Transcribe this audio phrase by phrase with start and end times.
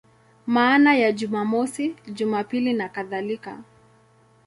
[0.47, 3.63] Maana ya Jumamosi, Jumapili nakadhalika.